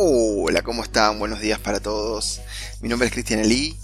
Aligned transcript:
Hola, 0.00 0.62
¿cómo 0.62 0.84
están? 0.84 1.18
Buenos 1.18 1.40
días 1.40 1.58
para 1.58 1.80
todos. 1.80 2.40
Mi 2.80 2.88
nombre 2.88 3.08
es 3.08 3.12
Cristian 3.12 3.40
Ali. 3.40 3.76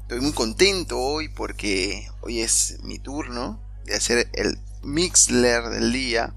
Estoy 0.00 0.20
muy 0.20 0.32
contento 0.32 0.98
hoy 0.98 1.28
porque 1.28 2.10
hoy 2.22 2.40
es 2.40 2.78
mi 2.82 2.98
turno 2.98 3.62
de 3.84 3.94
hacer 3.94 4.28
el 4.32 4.58
Mixler 4.82 5.62
del 5.68 5.92
día 5.92 6.34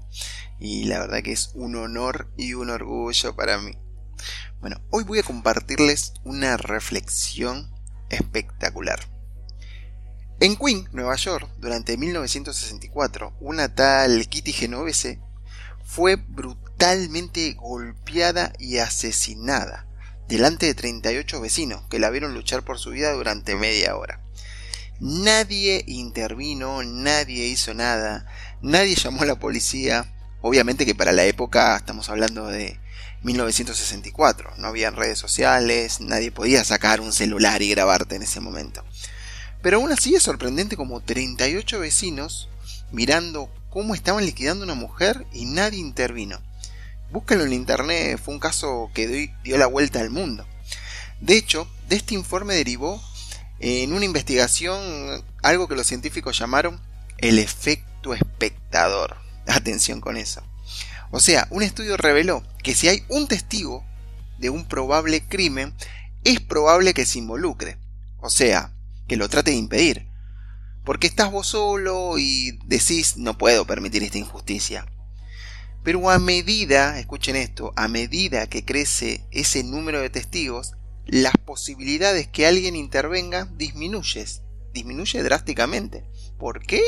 y 0.60 0.84
la 0.84 1.00
verdad 1.00 1.24
que 1.24 1.32
es 1.32 1.50
un 1.54 1.74
honor 1.74 2.32
y 2.36 2.54
un 2.54 2.70
orgullo 2.70 3.34
para 3.34 3.58
mí. 3.58 3.76
Bueno, 4.60 4.80
hoy 4.90 5.02
voy 5.02 5.18
a 5.18 5.24
compartirles 5.24 6.12
una 6.22 6.56
reflexión 6.56 7.74
espectacular. 8.10 9.00
En 10.38 10.54
Queen, 10.54 10.88
Nueva 10.92 11.16
York, 11.16 11.50
durante 11.58 11.96
1964, 11.96 13.36
una 13.40 13.74
tal 13.74 14.28
Kitty 14.28 14.52
Genovese 14.52 15.18
fue 15.84 16.16
brutalmente 16.16 17.52
golpeada 17.54 18.52
y 18.58 18.78
asesinada 18.78 19.86
delante 20.28 20.66
de 20.66 20.74
38 20.74 21.40
vecinos 21.40 21.82
que 21.88 21.98
la 21.98 22.10
vieron 22.10 22.34
luchar 22.34 22.64
por 22.64 22.78
su 22.78 22.90
vida 22.90 23.12
durante 23.12 23.56
media 23.56 23.96
hora. 23.96 24.20
Nadie 25.00 25.84
intervino, 25.86 26.82
nadie 26.82 27.46
hizo 27.46 27.74
nada, 27.74 28.26
nadie 28.62 28.94
llamó 28.94 29.22
a 29.22 29.26
la 29.26 29.38
policía. 29.38 30.10
Obviamente 30.40 30.86
que 30.86 30.94
para 30.94 31.12
la 31.12 31.24
época 31.24 31.76
estamos 31.76 32.08
hablando 32.08 32.46
de 32.46 32.78
1964, 33.22 34.52
no 34.58 34.68
había 34.68 34.90
redes 34.90 35.18
sociales, 35.18 36.00
nadie 36.00 36.30
podía 36.30 36.62
sacar 36.64 37.00
un 37.00 37.12
celular 37.12 37.62
y 37.62 37.70
grabarte 37.70 38.16
en 38.16 38.22
ese 38.22 38.40
momento. 38.40 38.84
Pero 39.62 39.78
aún 39.78 39.92
así 39.92 40.14
es 40.14 40.22
sorprendente 40.22 40.76
como 40.76 41.00
38 41.00 41.80
vecinos 41.80 42.48
mirando 42.92 43.50
cómo 43.74 43.96
estaban 43.96 44.24
liquidando 44.24 44.64
una 44.64 44.74
mujer 44.74 45.26
y 45.32 45.46
nadie 45.46 45.80
intervino. 45.80 46.40
Búscalo 47.10 47.42
en 47.42 47.52
internet, 47.52 48.20
fue 48.24 48.32
un 48.32 48.38
caso 48.40 48.88
que 48.94 49.28
dio 49.42 49.58
la 49.58 49.66
vuelta 49.66 49.98
al 49.98 50.10
mundo. 50.10 50.46
De 51.20 51.36
hecho, 51.36 51.68
de 51.88 51.96
este 51.96 52.14
informe 52.14 52.54
derivó 52.54 53.02
en 53.58 53.92
una 53.92 54.04
investigación 54.04 55.24
algo 55.42 55.66
que 55.66 55.74
los 55.74 55.88
científicos 55.88 56.38
llamaron 56.38 56.80
el 57.18 57.40
efecto 57.40 58.14
espectador. 58.14 59.16
Atención 59.48 60.00
con 60.00 60.16
eso. 60.16 60.40
O 61.10 61.18
sea, 61.18 61.48
un 61.50 61.64
estudio 61.64 61.96
reveló 61.96 62.44
que 62.62 62.76
si 62.76 62.86
hay 62.86 63.02
un 63.08 63.26
testigo 63.26 63.84
de 64.38 64.50
un 64.50 64.66
probable 64.66 65.26
crimen, 65.26 65.74
es 66.22 66.38
probable 66.38 66.94
que 66.94 67.06
se 67.06 67.18
involucre. 67.18 67.76
O 68.20 68.30
sea, 68.30 68.72
que 69.08 69.16
lo 69.16 69.28
trate 69.28 69.50
de 69.50 69.56
impedir. 69.56 70.06
Porque 70.84 71.06
estás 71.06 71.30
vos 71.30 71.46
solo 71.46 72.18
y 72.18 72.58
decís 72.66 73.16
no 73.16 73.38
puedo 73.38 73.66
permitir 73.66 74.02
esta 74.02 74.18
injusticia. 74.18 74.86
Pero 75.82 76.10
a 76.10 76.18
medida, 76.18 76.98
escuchen 76.98 77.36
esto, 77.36 77.72
a 77.76 77.88
medida 77.88 78.46
que 78.46 78.64
crece 78.64 79.26
ese 79.30 79.62
número 79.64 80.00
de 80.00 80.10
testigos, 80.10 80.72
las 81.06 81.34
posibilidades 81.44 82.28
que 82.28 82.46
alguien 82.46 82.76
intervenga 82.76 83.46
disminuyen, 83.56 84.26
disminuye 84.72 85.22
drásticamente. 85.22 86.04
¿Por 86.38 86.64
qué? 86.66 86.82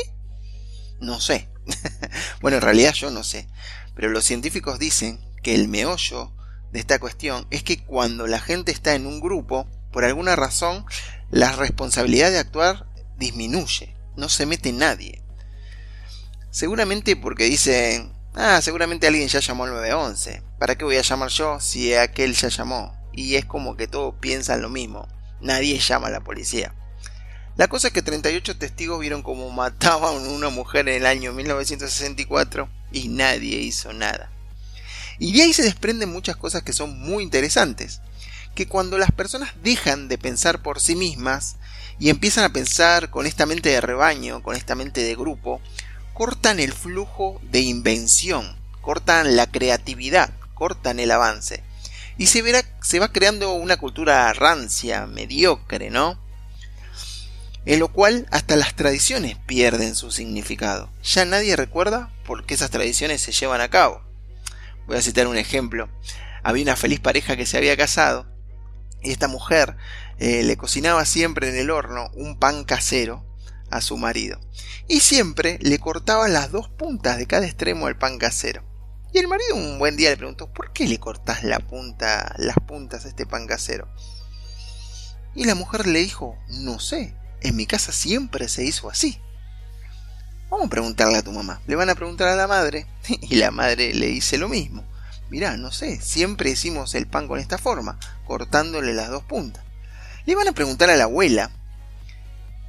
No 0.99 1.19
sé. 1.19 1.47
bueno, 2.41 2.57
en 2.57 2.63
realidad 2.63 2.93
yo 2.93 3.11
no 3.11 3.23
sé. 3.23 3.47
Pero 3.95 4.09
los 4.09 4.25
científicos 4.25 4.79
dicen 4.79 5.19
que 5.43 5.55
el 5.55 5.67
meollo 5.67 6.33
de 6.71 6.79
esta 6.79 6.99
cuestión 6.99 7.47
es 7.51 7.63
que 7.63 7.83
cuando 7.83 8.27
la 8.27 8.39
gente 8.39 8.71
está 8.71 8.95
en 8.95 9.05
un 9.05 9.19
grupo, 9.19 9.67
por 9.91 10.05
alguna 10.05 10.35
razón, 10.35 10.85
la 11.29 11.51
responsabilidad 11.51 12.31
de 12.31 12.39
actuar 12.39 12.87
disminuye, 13.17 13.95
no 14.15 14.29
se 14.29 14.45
mete 14.45 14.71
nadie. 14.71 15.21
Seguramente 16.51 17.15
porque 17.15 17.45
dicen, 17.45 18.13
ah, 18.33 18.61
seguramente 18.61 19.07
alguien 19.07 19.27
ya 19.27 19.39
llamó 19.39 19.65
al 19.65 19.71
911, 19.71 20.43
¿para 20.59 20.75
qué 20.75 20.85
voy 20.85 20.97
a 20.97 21.01
llamar 21.01 21.29
yo 21.29 21.59
si 21.59 21.93
aquel 21.93 22.33
ya 22.33 22.49
llamó? 22.49 22.95
Y 23.13 23.35
es 23.35 23.45
como 23.45 23.75
que 23.75 23.87
todos 23.87 24.15
piensan 24.19 24.61
lo 24.61 24.69
mismo, 24.69 25.07
nadie 25.41 25.79
llama 25.79 26.07
a 26.07 26.11
la 26.11 26.21
policía. 26.21 26.73
La 27.57 27.67
cosa 27.67 27.87
es 27.87 27.93
que 27.93 28.03
38 28.03 28.57
testigos 28.57 28.99
vieron 28.99 29.23
cómo 29.23 29.49
mataban 29.49 30.15
a 30.15 30.29
una 30.29 30.49
mujer 30.49 30.87
en 30.87 30.95
el 30.95 31.05
año 31.07 31.33
1964 31.33 32.69
y 32.91 33.07
nadie 33.07 33.57
hizo 33.57 33.93
nada. 33.93 34.31
Y 35.17 35.33
de 35.33 35.41
ahí 35.41 35.53
se 35.53 35.63
desprenden 35.63 36.11
muchas 36.11 36.35
cosas 36.35 36.61
que 36.61 36.73
son 36.73 36.99
muy 36.99 37.23
interesantes. 37.23 38.01
Que 38.53 38.67
cuando 38.67 38.99
las 38.99 39.11
personas 39.11 39.53
dejan 39.63 40.07
de 40.07 40.19
pensar 40.19 40.61
por 40.61 40.79
sí 40.79 40.95
mismas 40.95 41.55
y 41.99 42.09
empiezan 42.09 42.43
a 42.43 42.53
pensar 42.53 43.09
con 43.09 43.25
esta 43.25 43.45
mente 43.45 43.69
de 43.69 43.81
rebaño, 43.81 44.43
con 44.43 44.55
esta 44.55 44.75
mente 44.75 45.03
de 45.03 45.15
grupo, 45.15 45.61
cortan 46.13 46.59
el 46.59 46.73
flujo 46.73 47.39
de 47.43 47.61
invención, 47.61 48.57
cortan 48.81 49.35
la 49.35 49.47
creatividad, 49.47 50.31
cortan 50.53 50.99
el 50.99 51.11
avance. 51.11 51.63
Y 52.17 52.27
se, 52.27 52.41
verá, 52.41 52.63
se 52.81 52.99
va 52.99 53.11
creando 53.11 53.53
una 53.53 53.77
cultura 53.77 54.31
rancia, 54.33 55.05
mediocre, 55.05 55.89
¿no? 55.89 56.19
En 57.65 57.79
lo 57.79 57.89
cual 57.89 58.27
hasta 58.31 58.55
las 58.55 58.75
tradiciones 58.75 59.37
pierden 59.45 59.93
su 59.93 60.09
significado. 60.11 60.89
Ya 61.03 61.25
nadie 61.25 61.55
recuerda 61.55 62.09
por 62.25 62.45
qué 62.45 62.53
esas 62.53 62.71
tradiciones 62.71 63.21
se 63.21 63.31
llevan 63.31 63.61
a 63.61 63.69
cabo. 63.69 64.01
Voy 64.87 64.97
a 64.97 65.01
citar 65.01 65.27
un 65.27 65.37
ejemplo. 65.37 65.89
Había 66.43 66.63
una 66.63 66.75
feliz 66.75 66.99
pareja 66.99 67.35
que 67.35 67.45
se 67.45 67.57
había 67.57 67.75
casado 67.75 68.25
y 69.01 69.11
esta 69.11 69.27
mujer 69.27 69.75
eh, 70.19 70.43
le 70.43 70.57
cocinaba 70.57 71.05
siempre 71.05 71.49
en 71.49 71.55
el 71.55 71.69
horno 71.69 72.09
un 72.15 72.37
pan 72.37 72.63
casero 72.63 73.25
a 73.69 73.81
su 73.81 73.97
marido. 73.97 74.39
Y 74.87 75.01
siempre 75.01 75.59
le 75.61 75.79
cortaba 75.79 76.27
las 76.27 76.51
dos 76.51 76.69
puntas 76.69 77.17
de 77.17 77.27
cada 77.27 77.45
extremo 77.45 77.87
al 77.87 77.97
pan 77.97 78.17
casero. 78.17 78.63
Y 79.13 79.19
el 79.19 79.27
marido 79.27 79.55
un 79.55 79.79
buen 79.79 79.95
día 79.95 80.09
le 80.09 80.17
preguntó, 80.17 80.51
¿por 80.51 80.73
qué 80.73 80.87
le 80.87 80.99
cortas 80.99 81.43
la 81.43 81.59
punta, 81.59 82.33
las 82.37 82.57
puntas 82.67 83.05
a 83.05 83.09
este 83.09 83.25
pan 83.25 83.47
casero? 83.47 83.87
Y 85.35 85.45
la 85.45 85.55
mujer 85.55 85.87
le 85.87 85.99
dijo, 85.99 86.37
no 86.47 86.79
sé, 86.79 87.15
en 87.41 87.55
mi 87.55 87.65
casa 87.65 87.91
siempre 87.91 88.47
se 88.47 88.63
hizo 88.63 88.89
así. 88.89 89.21
Vamos 90.49 90.67
a 90.67 90.69
preguntarle 90.69 91.17
a 91.17 91.23
tu 91.23 91.31
mamá. 91.31 91.61
Le 91.67 91.75
van 91.75 91.89
a 91.89 91.95
preguntar 91.95 92.29
a 92.29 92.35
la 92.35 92.47
madre 92.47 92.87
y 93.07 93.35
la 93.35 93.51
madre 93.51 93.93
le 93.93 94.07
dice 94.07 94.37
lo 94.37 94.49
mismo. 94.49 94.83
Mirá, 95.29 95.57
no 95.57 95.71
sé, 95.71 95.99
siempre 95.99 96.51
hicimos 96.51 96.95
el 96.95 97.05
pan 97.05 97.27
con 97.27 97.39
esta 97.39 97.57
forma, 97.57 97.99
cortándole 98.25 98.93
las 98.93 99.09
dos 99.09 99.23
puntas. 99.23 99.66
Le 100.27 100.35
van 100.35 100.49
a 100.49 100.51
preguntar 100.51 100.89
a 100.89 100.97
la 100.97 101.05
abuela. 101.05 101.51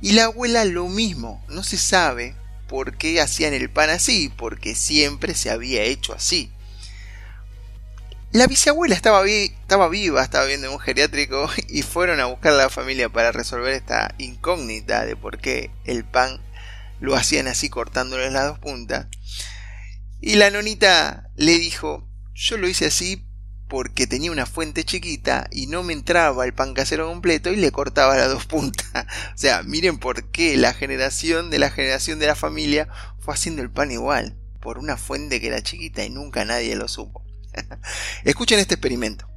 Y 0.00 0.12
la 0.12 0.26
abuela 0.26 0.64
lo 0.64 0.86
mismo, 0.86 1.44
no 1.48 1.64
se 1.64 1.76
sabe 1.76 2.36
por 2.68 2.96
qué 2.96 3.20
hacían 3.20 3.52
el 3.52 3.68
pan 3.68 3.90
así, 3.90 4.32
porque 4.36 4.76
siempre 4.76 5.34
se 5.34 5.50
había 5.50 5.82
hecho 5.82 6.14
así. 6.14 6.52
La 8.30 8.46
bisabuela 8.46 8.94
estaba, 8.94 9.26
estaba 9.26 9.88
viva, 9.88 10.22
estaba 10.22 10.44
viendo 10.44 10.70
un 10.70 10.78
geriátrico 10.78 11.50
y 11.68 11.82
fueron 11.82 12.20
a 12.20 12.26
buscar 12.26 12.52
a 12.52 12.56
la 12.56 12.70
familia 12.70 13.08
para 13.08 13.32
resolver 13.32 13.72
esta 13.72 14.14
incógnita 14.18 15.04
de 15.04 15.16
por 15.16 15.38
qué 15.38 15.72
el 15.84 16.04
pan 16.04 16.40
lo 17.00 17.16
hacían 17.16 17.48
así 17.48 17.68
cortándole 17.68 18.30
las 18.30 18.46
dos 18.46 18.60
puntas. 18.60 19.08
Y 20.20 20.36
la 20.36 20.50
nonita 20.50 21.28
le 21.34 21.58
dijo, 21.58 22.08
yo 22.34 22.56
lo 22.56 22.68
hice 22.68 22.86
así 22.86 23.27
porque 23.68 24.06
tenía 24.06 24.32
una 24.32 24.46
fuente 24.46 24.84
chiquita 24.84 25.46
y 25.50 25.66
no 25.66 25.82
me 25.82 25.92
entraba 25.92 26.44
el 26.44 26.54
pan 26.54 26.74
casero 26.74 27.06
completo 27.06 27.52
y 27.52 27.56
le 27.56 27.70
cortaba 27.70 28.16
las 28.16 28.30
dos 28.30 28.46
puntas. 28.46 28.86
O 29.34 29.38
sea, 29.38 29.62
miren 29.62 29.98
por 29.98 30.30
qué 30.30 30.56
la 30.56 30.74
generación 30.74 31.50
de 31.50 31.58
la 31.58 31.70
generación 31.70 32.18
de 32.18 32.26
la 32.26 32.34
familia 32.34 32.88
fue 33.18 33.34
haciendo 33.34 33.62
el 33.62 33.70
pan 33.70 33.92
igual, 33.92 34.36
por 34.60 34.78
una 34.78 34.96
fuente 34.96 35.40
que 35.40 35.48
era 35.48 35.62
chiquita 35.62 36.04
y 36.04 36.10
nunca 36.10 36.44
nadie 36.44 36.74
lo 36.74 36.88
supo. 36.88 37.24
Escuchen 38.24 38.58
este 38.58 38.74
experimento. 38.74 39.28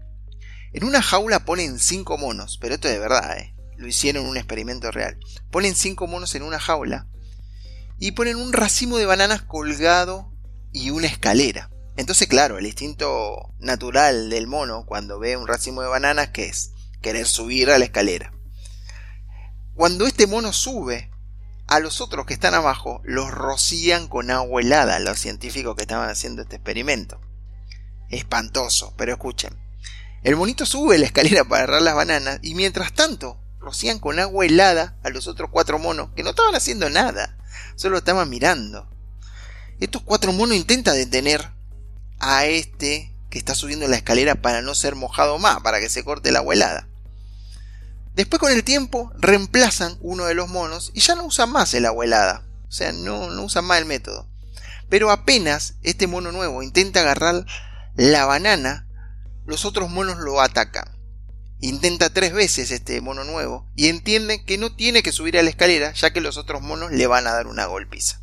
En 0.73 0.85
una 0.85 1.01
jaula 1.01 1.45
ponen 1.45 1.79
cinco 1.79 2.17
monos, 2.17 2.57
pero 2.59 2.75
esto 2.75 2.87
es 2.87 2.93
de 2.93 2.99
verdad, 2.99 3.37
¿eh? 3.37 3.53
lo 3.81 3.87
hicieron 3.87 4.25
un 4.25 4.37
experimento 4.37 4.91
real. 4.91 5.17
Ponen 5.49 5.75
cinco 5.75 6.07
monos 6.07 6.35
en 6.35 6.43
una 6.43 6.59
jaula 6.59 7.07
y 7.99 8.11
ponen 8.11 8.37
un 8.37 8.53
racimo 8.53 8.97
de 8.97 9.05
bananas 9.05 9.41
colgado 9.41 10.31
y 10.71 10.91
una 10.91 11.07
escalera. 11.07 11.69
Entonces, 12.01 12.27
claro, 12.27 12.57
el 12.57 12.65
instinto 12.65 13.53
natural 13.59 14.31
del 14.31 14.47
mono 14.47 14.87
cuando 14.87 15.19
ve 15.19 15.37
un 15.37 15.47
racimo 15.47 15.83
de 15.83 15.87
bananas, 15.87 16.29
¿qué 16.29 16.45
es? 16.45 16.71
Querer 16.99 17.27
subir 17.27 17.69
a 17.69 17.77
la 17.77 17.85
escalera. 17.85 18.33
Cuando 19.75 20.07
este 20.07 20.25
mono 20.25 20.51
sube, 20.51 21.11
a 21.67 21.79
los 21.79 22.01
otros 22.01 22.25
que 22.25 22.33
están 22.33 22.55
abajo 22.55 23.01
los 23.03 23.29
rocían 23.29 24.07
con 24.07 24.31
agua 24.31 24.61
helada, 24.61 24.97
los 24.97 25.19
científicos 25.19 25.75
que 25.75 25.83
estaban 25.83 26.09
haciendo 26.09 26.41
este 26.41 26.55
experimento. 26.55 27.21
Espantoso, 28.09 28.95
pero 28.97 29.11
escuchen. 29.11 29.55
El 30.23 30.35
monito 30.37 30.65
sube 30.65 30.97
la 30.97 31.05
escalera 31.05 31.43
para 31.43 31.65
agarrar 31.65 31.83
las 31.83 31.93
bananas 31.93 32.39
y 32.41 32.55
mientras 32.55 32.93
tanto 32.93 33.39
rocían 33.59 33.99
con 33.99 34.17
agua 34.17 34.47
helada 34.47 34.97
a 35.03 35.11
los 35.11 35.27
otros 35.27 35.51
cuatro 35.51 35.77
monos 35.77 36.09
que 36.15 36.23
no 36.23 36.31
estaban 36.31 36.55
haciendo 36.55 36.89
nada, 36.89 37.37
solo 37.75 37.99
estaban 37.99 38.27
mirando. 38.27 38.89
Estos 39.79 40.01
cuatro 40.01 40.33
monos 40.33 40.57
intentan 40.57 40.95
detener 40.95 41.60
a 42.21 42.45
este 42.45 43.13
que 43.29 43.39
está 43.39 43.55
subiendo 43.55 43.87
la 43.87 43.95
escalera 43.95 44.35
para 44.35 44.61
no 44.61 44.75
ser 44.75 44.95
mojado 44.95 45.39
más, 45.39 45.61
para 45.61 45.79
que 45.79 45.89
se 45.89 46.03
corte 46.03 46.31
la 46.31 46.41
helada. 46.41 46.87
Después 48.13 48.39
con 48.39 48.51
el 48.51 48.63
tiempo 48.63 49.11
reemplazan 49.17 49.97
uno 50.01 50.25
de 50.25 50.35
los 50.35 50.49
monos 50.49 50.91
y 50.93 50.99
ya 50.99 51.15
no 51.15 51.25
usan 51.25 51.51
más 51.51 51.73
el 51.73 51.85
agua 51.85 52.05
helada. 52.05 52.45
O 52.67 52.71
sea, 52.71 52.91
no, 52.91 53.29
no 53.29 53.43
usan 53.43 53.65
más 53.65 53.79
el 53.79 53.85
método. 53.85 54.29
Pero 54.89 55.11
apenas 55.11 55.75
este 55.81 56.07
mono 56.07 56.31
nuevo 56.31 56.61
intenta 56.61 56.99
agarrar 56.99 57.45
la 57.95 58.25
banana, 58.25 58.87
los 59.45 59.65
otros 59.65 59.89
monos 59.89 60.17
lo 60.17 60.41
atacan. 60.41 60.85
Intenta 61.59 62.09
tres 62.09 62.33
veces 62.33 62.71
este 62.71 62.99
mono 63.01 63.23
nuevo 63.23 63.69
y 63.75 63.87
entiende 63.87 64.43
que 64.43 64.57
no 64.57 64.75
tiene 64.75 65.03
que 65.03 65.11
subir 65.11 65.37
a 65.37 65.43
la 65.43 65.49
escalera 65.49 65.93
ya 65.93 66.11
que 66.11 66.21
los 66.21 66.37
otros 66.37 66.61
monos 66.61 66.91
le 66.91 67.07
van 67.07 67.27
a 67.27 67.33
dar 67.33 67.47
una 67.47 67.65
golpiza. 67.65 68.20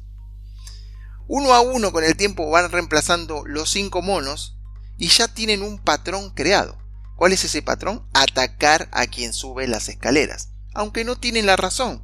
Uno 1.28 1.52
a 1.52 1.60
uno 1.60 1.92
con 1.92 2.04
el 2.04 2.16
tiempo 2.16 2.48
van 2.48 2.72
reemplazando 2.72 3.44
los 3.44 3.70
cinco 3.70 4.00
monos 4.00 4.56
y 4.96 5.08
ya 5.08 5.28
tienen 5.28 5.62
un 5.62 5.78
patrón 5.78 6.30
creado. 6.30 6.78
¿Cuál 7.16 7.34
es 7.34 7.44
ese 7.44 7.60
patrón? 7.60 8.08
Atacar 8.14 8.88
a 8.92 9.06
quien 9.06 9.34
sube 9.34 9.68
las 9.68 9.90
escaleras. 9.90 10.48
Aunque 10.72 11.04
no 11.04 11.16
tienen 11.16 11.44
la 11.44 11.56
razón, 11.56 12.02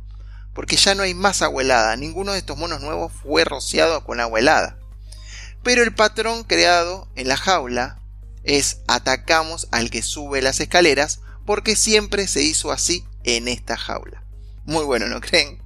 porque 0.53 0.77
ya 0.77 0.95
no 0.95 1.03
hay 1.03 1.15
más 1.15 1.41
agua 1.41 1.63
helada. 1.63 1.97
Ninguno 1.97 2.33
de 2.33 2.39
estos 2.39 2.59
monos 2.59 2.83
nuevos 2.83 3.13
fue 3.23 3.45
rociado 3.45 4.05
con 4.05 4.21
agua 4.21 4.41
helada. 4.41 4.79
Pero 5.63 5.83
el 5.83 5.95
patrón 5.95 6.45
creado 6.45 7.09
en 7.17 7.29
la 7.29 7.39
jaula 7.39 8.03
es 8.43 8.83
atacamos 8.87 9.69
al 9.71 9.89
que 9.89 10.03
sube 10.03 10.43
las 10.43 10.61
escaleras 10.61 11.21
porque 11.47 11.77
siempre 11.77 12.29
se 12.29 12.43
hizo 12.43 12.73
así 12.73 13.07
en 13.25 13.49
esta 13.49 13.79
jaula. 13.79 14.23
Muy 14.65 14.85
bueno, 14.85 15.07
¿no 15.09 15.23
creen? 15.23 15.63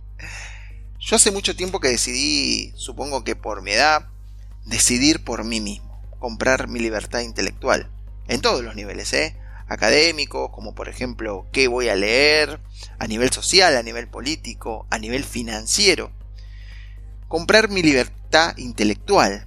Yo 1.01 1.17
hace 1.17 1.31
mucho 1.31 1.55
tiempo 1.55 1.81
que 1.81 1.89
decidí, 1.89 2.73
supongo 2.77 3.23
que 3.23 3.37
por 3.37 3.63
mi 3.63 3.71
edad, 3.71 4.09
decidir 4.67 5.23
por 5.23 5.45
mí 5.45 5.61
mismo, 5.61 6.03
comprar 6.19 6.69
mi 6.69 6.81
libertad 6.81 7.21
intelectual, 7.21 7.91
en 8.27 8.41
todos 8.41 8.65
los 8.65 8.75
niveles, 8.75 9.13
¿eh? 9.13 9.37
académicos, 9.69 10.51
como 10.51 10.75
por 10.75 10.89
ejemplo 10.89 11.47
qué 11.53 11.69
voy 11.69 11.89
a 11.89 11.95
leer, 11.95 12.61
a 12.99 13.07
nivel 13.07 13.31
social, 13.31 13.77
a 13.77 13.83
nivel 13.83 14.09
político, 14.09 14.87
a 14.91 14.99
nivel 14.99 15.25
financiero. 15.25 16.11
Comprar 17.29 17.69
mi 17.69 17.83
libertad 17.83 18.57
intelectual. 18.57 19.47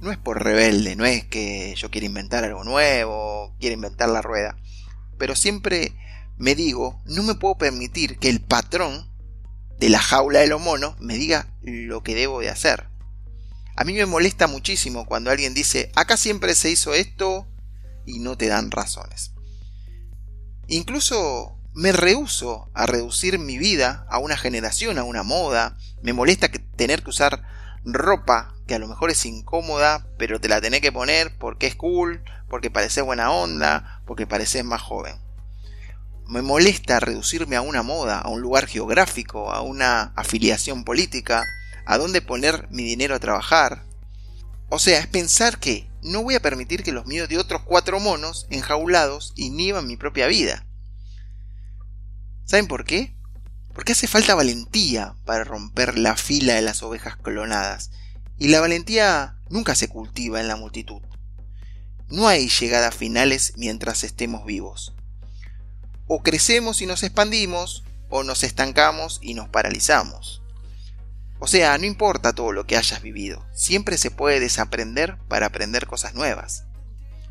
No 0.00 0.10
es 0.10 0.18
por 0.18 0.42
rebelde, 0.42 0.96
no 0.96 1.04
es 1.04 1.24
que 1.24 1.74
yo 1.76 1.90
quiera 1.90 2.06
inventar 2.06 2.44
algo 2.44 2.64
nuevo, 2.64 3.54
quiera 3.60 3.74
inventar 3.74 4.08
la 4.08 4.22
rueda. 4.22 4.56
Pero 5.18 5.36
siempre 5.36 5.92
me 6.38 6.54
digo, 6.54 7.00
no 7.04 7.22
me 7.22 7.34
puedo 7.34 7.56
permitir 7.56 8.18
que 8.18 8.30
el 8.30 8.40
patrón 8.40 9.09
de 9.80 9.88
la 9.88 9.98
jaula 9.98 10.40
de 10.40 10.46
los 10.46 10.60
monos 10.60 10.94
me 11.00 11.16
diga 11.16 11.46
lo 11.62 12.02
que 12.02 12.14
debo 12.14 12.40
de 12.40 12.50
hacer. 12.50 12.90
A 13.76 13.84
mí 13.84 13.94
me 13.94 14.04
molesta 14.04 14.46
muchísimo 14.46 15.06
cuando 15.06 15.30
alguien 15.30 15.54
dice, 15.54 15.90
acá 15.96 16.18
siempre 16.18 16.54
se 16.54 16.70
hizo 16.70 16.92
esto 16.92 17.48
y 18.04 18.18
no 18.18 18.36
te 18.36 18.48
dan 18.48 18.70
razones. 18.70 19.32
Incluso 20.68 21.58
me 21.72 21.92
rehuso 21.92 22.70
a 22.74 22.84
reducir 22.84 23.38
mi 23.38 23.56
vida 23.56 24.06
a 24.10 24.18
una 24.18 24.36
generación, 24.36 24.98
a 24.98 25.04
una 25.04 25.22
moda. 25.22 25.78
Me 26.02 26.12
molesta 26.12 26.50
tener 26.76 27.02
que 27.02 27.10
usar 27.10 27.42
ropa 27.82 28.54
que 28.66 28.74
a 28.74 28.78
lo 28.78 28.86
mejor 28.86 29.10
es 29.10 29.24
incómoda, 29.24 30.06
pero 30.18 30.42
te 30.42 30.48
la 30.48 30.60
tenés 30.60 30.82
que 30.82 30.92
poner 30.92 31.38
porque 31.38 31.66
es 31.66 31.74
cool, 31.74 32.22
porque 32.50 32.70
parece 32.70 33.00
buena 33.00 33.30
onda, 33.30 34.02
porque 34.06 34.26
pareces 34.26 34.62
más 34.62 34.82
joven. 34.82 35.16
Me 36.30 36.42
molesta 36.42 37.00
reducirme 37.00 37.56
a 37.56 37.60
una 37.60 37.82
moda, 37.82 38.20
a 38.20 38.28
un 38.28 38.40
lugar 38.40 38.68
geográfico, 38.68 39.50
a 39.50 39.62
una 39.62 40.12
afiliación 40.14 40.84
política, 40.84 41.44
a 41.86 41.98
dónde 41.98 42.22
poner 42.22 42.68
mi 42.70 42.84
dinero 42.84 43.16
a 43.16 43.18
trabajar. 43.18 43.82
O 44.68 44.78
sea, 44.78 45.00
es 45.00 45.08
pensar 45.08 45.58
que 45.58 45.90
no 46.02 46.22
voy 46.22 46.36
a 46.36 46.40
permitir 46.40 46.84
que 46.84 46.92
los 46.92 47.04
míos 47.04 47.28
de 47.28 47.36
otros 47.36 47.62
cuatro 47.62 47.98
monos 47.98 48.46
enjaulados 48.48 49.32
inhiban 49.34 49.88
mi 49.88 49.96
propia 49.96 50.28
vida. 50.28 50.64
¿Saben 52.44 52.68
por 52.68 52.84
qué? 52.84 53.12
Porque 53.74 53.90
hace 53.90 54.06
falta 54.06 54.36
valentía 54.36 55.16
para 55.24 55.42
romper 55.42 55.98
la 55.98 56.14
fila 56.14 56.54
de 56.54 56.62
las 56.62 56.84
ovejas 56.84 57.16
clonadas. 57.16 57.90
Y 58.38 58.50
la 58.50 58.60
valentía 58.60 59.36
nunca 59.48 59.74
se 59.74 59.88
cultiva 59.88 60.38
en 60.38 60.46
la 60.46 60.54
multitud. 60.54 61.02
No 62.06 62.28
hay 62.28 62.48
llegadas 62.48 62.94
finales 62.94 63.54
mientras 63.56 64.04
estemos 64.04 64.46
vivos 64.46 64.94
o 66.12 66.24
crecemos 66.24 66.82
y 66.82 66.86
nos 66.86 67.04
expandimos, 67.04 67.84
o 68.08 68.24
nos 68.24 68.42
estancamos 68.42 69.20
y 69.22 69.34
nos 69.34 69.48
paralizamos. 69.48 70.42
O 71.38 71.46
sea, 71.46 71.78
no 71.78 71.86
importa 71.86 72.32
todo 72.32 72.50
lo 72.50 72.66
que 72.66 72.76
hayas 72.76 73.00
vivido, 73.00 73.46
siempre 73.54 73.96
se 73.96 74.10
puede 74.10 74.40
desaprender 74.40 75.18
para 75.28 75.46
aprender 75.46 75.86
cosas 75.86 76.14
nuevas. 76.14 76.64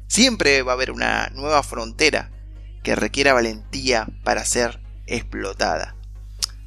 Siempre 0.08 0.62
va 0.62 0.72
a 0.72 0.76
haber 0.76 0.92
una 0.92 1.30
nueva 1.36 1.62
frontera 1.62 2.32
que 2.82 2.96
requiera 2.96 3.34
valentía 3.34 4.08
para 4.24 4.46
ser 4.46 4.80
explotada. 5.08 5.98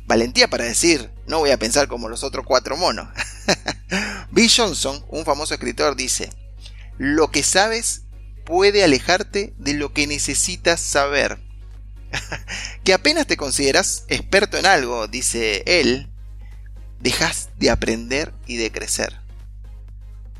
Valentía 0.05 0.51
para 0.51 0.65
decir, 0.65 1.11
no 1.27 1.39
voy 1.39 1.51
a 1.51 1.59
pensar 1.59 1.89
como 1.89 2.11
los 2.11 2.25
otros 2.25 2.45
cuatro 2.45 2.77
monos. 2.77 3.09
Bill 4.31 4.53
Johnson, 4.55 5.03
un 5.09 5.25
famoso 5.25 5.55
escritor, 5.55 5.97
dice, 5.97 6.29
lo 6.99 7.31
que 7.31 7.43
sabes 7.43 8.03
puede 8.45 8.85
alejarte 8.85 9.55
de 9.57 9.73
lo 9.73 9.95
que 9.95 10.07
necesitas 10.07 10.79
saber 10.79 11.41
que 12.85 12.95
apenas 12.95 13.27
te 13.27 13.37
consideras 13.37 14.05
experto 14.09 14.59
en 14.59 14.67
algo, 14.67 15.09
dice 15.09 15.63
él, 15.67 16.09
dejas 17.01 17.49
de 17.59 17.71
aprender 17.71 18.33
y 18.47 18.57
de 18.57 18.71
crecer. 18.71 19.19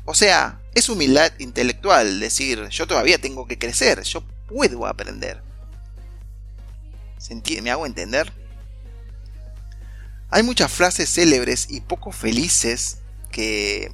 O 0.05 0.13
sea, 0.13 0.59
es 0.75 0.89
humildad 0.89 1.31
intelectual 1.39 2.19
decir, 2.19 2.67
yo 2.69 2.87
todavía 2.87 3.19
tengo 3.19 3.47
que 3.47 3.57
crecer, 3.57 4.01
yo 4.03 4.23
puedo 4.47 4.85
aprender. 4.85 5.41
¿Me 7.61 7.71
hago 7.71 7.85
entender? 7.85 8.33
Hay 10.29 10.43
muchas 10.43 10.71
frases 10.71 11.09
célebres 11.09 11.67
y 11.69 11.81
poco 11.81 12.11
felices 12.11 12.97
que 13.31 13.93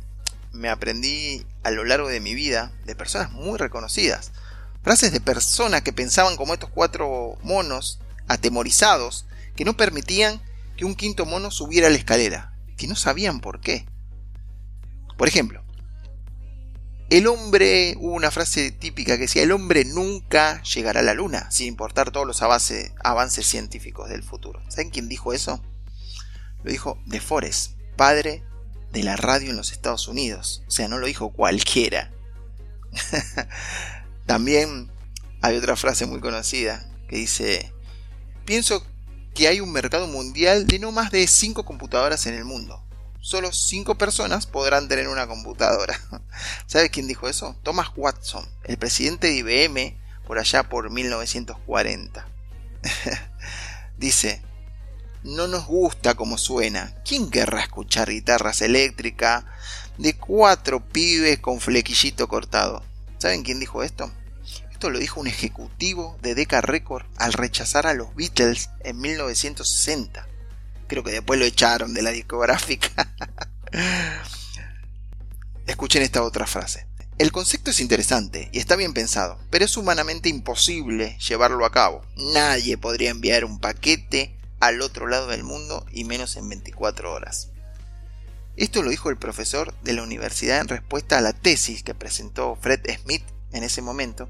me 0.52 0.70
aprendí 0.70 1.46
a 1.64 1.72
lo 1.72 1.84
largo 1.84 2.08
de 2.08 2.22
mi 2.22 2.34
vida 2.34 2.72
de 2.86 2.96
personas 2.96 3.31
muy 3.31 3.58
reconocidas. 3.58 4.31
Frases 4.81 5.12
de 5.12 5.22
personas 5.22 5.81
que 5.81 5.94
pensaban 5.94 6.38
como 6.38 6.54
estos 6.54 6.70
cuatro 6.70 7.38
monos, 7.44 8.00
atemorizados, 8.28 9.26
que 9.56 9.66
no 9.66 9.76
permitían 9.76 10.42
que 10.78 10.86
un 10.86 10.96
quinto 10.96 11.26
mono 11.26 11.52
subiera 11.52 11.90
la 11.90 11.98
escalera, 11.98 12.54
que 12.78 12.88
no 12.88 12.96
sabían 12.96 13.42
por 13.42 13.60
qué. 13.60 13.86
Por 15.18 15.28
ejemplo, 15.28 15.64
el 17.10 17.28
hombre, 17.28 17.96
hubo 17.98 18.14
una 18.14 18.30
frase 18.30 18.72
típica 18.72 19.16
que 19.16 19.24
decía, 19.24 19.42
el 19.42 19.52
hombre 19.52 19.84
nunca 19.84 20.62
llegará 20.62 21.00
a 21.00 21.04
la 21.04 21.16
luna, 21.16 21.50
sin 21.50 21.68
importar 21.68 22.12
todos 22.12 22.28
los 22.28 22.42
avances, 22.44 22.94
avances 23.04 23.48
científicos 23.48 24.10
del 24.10 24.24
futuro. 24.24 24.62
¿Saben 24.70 24.92
quién 24.92 25.10
dijo 25.10 25.34
eso? 25.34 25.62
Lo 26.64 26.72
dijo 26.72 27.02
De 27.06 27.20
Forest, 27.20 27.78
padre 27.98 28.44
de 28.92 29.04
la 29.04 29.16
radio 29.16 29.50
en 29.50 29.58
los 29.58 29.72
Estados 29.72 30.08
Unidos. 30.08 30.64
O 30.68 30.72
sea, 30.72 30.88
no 30.88 31.00
lo 31.00 31.08
dijo 31.08 31.31
cualquiera. 31.31 32.12
También 34.30 34.92
hay 35.42 35.57
otra 35.57 35.76
frase 35.76 36.06
muy 36.06 36.19
conocida 36.19 36.88
que 37.07 37.16
dice, 37.16 37.74
pienso 38.45 38.86
que 39.33 39.48
hay 39.48 39.59
un 39.59 39.71
mercado 39.71 40.06
mundial 40.06 40.68
de 40.68 40.78
no 40.78 40.92
más 40.92 41.09
de 41.09 41.26
5 41.26 41.66
computadoras 41.66 42.28
en 42.28 42.36
el 42.36 42.45
mundo. 42.45 42.80
Solo 43.21 43.52
5 43.52 43.95
personas 43.95 44.45
podrán 44.45 44.88
tener 44.88 45.07
una 45.07 45.26
computadora. 45.26 46.00
¿Sabes 46.68 46.92
quién 46.92 47.07
dijo 47.07 47.28
eso? 47.28 47.56
Thomas 47.64 47.90
Watson, 47.95 48.48
el 48.66 48.78
presidente 48.78 49.26
de 49.26 49.38
IBM 49.38 49.98
por 50.28 50.38
allá 50.38 50.62
por 50.62 50.92
1940. 50.92 52.28
dice, 53.98 54.44
no 55.24 55.48
nos 55.48 55.66
gusta 55.66 56.14
como 56.14 56.38
suena. 56.38 56.94
¿Quién 57.04 57.31
querrá 57.31 57.62
escuchar 57.62 58.12
guitarras 58.12 58.62
eléctricas 58.62 59.45
de 59.98 60.16
cuatro 60.16 60.88
pibes 60.88 61.40
con 61.40 61.59
flequillito 61.59 62.28
cortado? 62.28 62.83
¿Saben 63.18 63.42
quién 63.42 63.59
dijo 63.59 63.81
esto? 63.81 64.12
Esto 64.80 64.92
lo 64.92 65.00
dijo 65.00 65.19
un 65.19 65.28
ejecutivo 65.28 66.18
de 66.21 66.36
Decca 66.36 66.62
Record 66.62 67.06
al 67.18 67.33
rechazar 67.33 67.86
a 67.86 67.94
los 67.94 68.16
Beatles 68.16 68.69
en 68.80 68.98
1960. 68.98 70.26
Creo 70.88 71.04
que 71.04 71.12
después 71.12 71.38
lo 71.38 71.45
echaron 71.45 71.94
de 71.94 72.02
la 72.02 72.12
discográfica. 72.12 73.14
Escuchen 75.68 76.02
esta 76.02 76.24
otra 76.24 76.48
frase. 76.48 76.88
El 77.18 77.33
concepto 77.33 77.71
es 77.71 77.81
interesante 77.81 78.48
y 78.54 78.59
está 78.59 78.78
bien 78.78 78.94
pensado, 78.94 79.38
pero 79.50 79.66
es 79.66 79.76
humanamente 79.76 80.30
imposible 80.30 81.18
llevarlo 81.28 81.66
a 81.66 81.74
cabo. 81.74 82.02
Nadie 82.16 82.78
podría 82.78 83.09
enviar 83.09 83.44
un 83.44 83.59
paquete 83.59 84.38
al 84.62 84.81
otro 84.81 85.07
lado 85.07 85.28
del 85.28 85.44
mundo 85.44 85.86
y 85.92 86.06
menos 86.06 86.38
en 86.38 86.48
24 86.48 87.12
horas. 87.12 87.50
Esto 88.56 88.81
lo 88.81 88.92
dijo 88.92 89.09
el 89.09 89.18
profesor 89.18 89.74
de 89.81 89.92
la 89.92 90.04
universidad 90.04 90.62
en 90.62 90.69
respuesta 90.69 91.18
a 91.18 91.21
la 91.21 91.33
tesis 91.33 91.83
que 91.83 91.95
presentó 91.95 92.56
Fred 92.56 92.80
Smith 93.04 93.26
en 93.52 93.66
ese 93.66 93.81
momento 93.81 94.30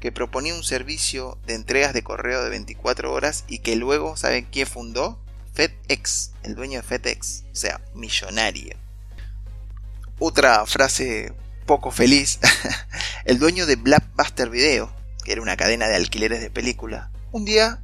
que 0.00 0.12
proponía 0.12 0.54
un 0.54 0.64
servicio 0.64 1.38
de 1.46 1.54
entregas 1.54 1.92
de 1.92 2.02
correo 2.02 2.42
de 2.42 2.50
24 2.50 3.12
horas 3.12 3.44
y 3.46 3.58
que 3.58 3.76
luego, 3.76 4.16
¿saben 4.16 4.46
quién 4.50 4.66
fundó? 4.66 5.22
FedEx, 5.52 6.32
el 6.42 6.54
dueño 6.54 6.80
de 6.80 6.86
FedEx, 6.86 7.44
o 7.52 7.56
sea, 7.56 7.80
millonario. 7.94 8.76
Otra 10.18 10.64
frase 10.66 11.32
poco 11.66 11.90
feliz, 11.90 12.40
el 13.24 13.38
dueño 13.38 13.66
de 13.66 13.76
Blackbuster 13.76 14.48
Video, 14.48 14.92
que 15.22 15.32
era 15.32 15.42
una 15.42 15.56
cadena 15.56 15.86
de 15.86 15.96
alquileres 15.96 16.40
de 16.40 16.50
película, 16.50 17.10
un 17.30 17.44
día 17.44 17.82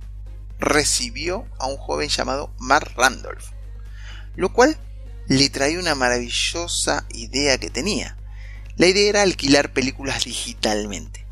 recibió 0.58 1.46
a 1.58 1.66
un 1.66 1.76
joven 1.76 2.08
llamado 2.08 2.52
Mark 2.58 2.92
Randolph, 2.96 3.50
lo 4.36 4.52
cual 4.52 4.78
le 5.28 5.50
traía 5.50 5.78
una 5.78 5.94
maravillosa 5.94 7.04
idea 7.10 7.58
que 7.58 7.70
tenía. 7.70 8.16
La 8.76 8.86
idea 8.86 9.08
era 9.08 9.22
alquilar 9.22 9.72
películas 9.72 10.24
digitalmente. 10.24 11.25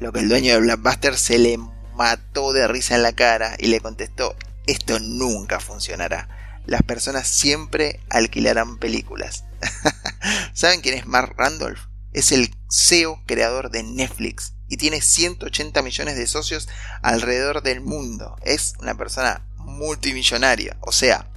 Lo 0.00 0.12
que 0.12 0.20
el 0.20 0.30
dueño 0.30 0.54
de 0.54 0.60
Blockbuster 0.60 1.18
se 1.18 1.38
le 1.38 1.58
mató 1.94 2.54
de 2.54 2.66
risa 2.66 2.94
en 2.96 3.02
la 3.02 3.12
cara 3.12 3.54
y 3.58 3.66
le 3.66 3.80
contestó, 3.80 4.34
esto 4.66 4.98
nunca 4.98 5.60
funcionará. 5.60 6.26
Las 6.64 6.82
personas 6.82 7.28
siempre 7.28 8.00
alquilarán 8.08 8.78
películas. 8.78 9.44
¿Saben 10.54 10.80
quién 10.80 10.96
es 10.96 11.06
Mark 11.06 11.34
Randolph? 11.36 11.80
Es 12.14 12.32
el 12.32 12.54
CEO 12.70 13.22
creador 13.26 13.70
de 13.70 13.82
Netflix 13.82 14.54
y 14.68 14.78
tiene 14.78 15.02
180 15.02 15.82
millones 15.82 16.16
de 16.16 16.26
socios 16.26 16.68
alrededor 17.02 17.62
del 17.62 17.82
mundo. 17.82 18.36
Es 18.42 18.72
una 18.80 18.94
persona 18.94 19.44
multimillonaria. 19.58 20.78
O 20.80 20.92
sea, 20.92 21.30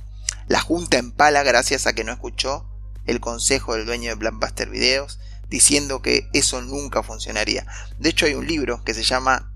la 0.48 0.62
junta 0.62 0.98
en 0.98 1.12
pala 1.12 1.44
gracias 1.44 1.86
a 1.86 1.94
que 1.94 2.06
no 2.06 2.14
escuchó 2.14 2.66
el 3.06 3.20
consejo 3.20 3.76
del 3.76 3.86
dueño 3.86 4.12
de 4.12 4.16
Blockbuster 4.16 4.70
Videos 4.70 5.20
diciendo 5.50 6.02
que 6.02 6.30
eso 6.34 6.62
nunca 6.62 7.04
funcionaría. 7.04 7.66
De 8.00 8.10
hecho 8.10 8.26
hay 8.26 8.34
un 8.34 8.48
libro 8.48 8.84
que 8.84 8.94
se 8.94 9.04
llama 9.04 9.54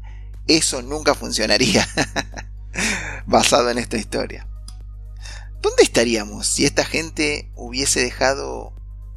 Eso 0.48 0.82
nunca 0.82 1.16
funcionaría, 1.16 1.88
basado 3.26 3.70
en 3.70 3.78
esta 3.78 3.98
historia. 3.98 4.48
¿Dónde 5.62 5.84
estaríamos 5.84 6.48
si 6.48 6.66
esta 6.66 6.86
gente 6.86 7.52
hubiese 7.56 8.00
dejado 8.02 8.74